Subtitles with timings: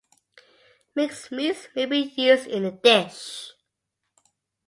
[0.95, 3.51] Mixed meats may be used in the dish.